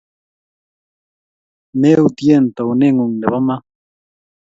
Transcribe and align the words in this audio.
meutie 1.79 2.37
taune 2.55 2.87
ngumg 2.93 3.13
Nepo 3.19 3.37
iman 3.41 3.61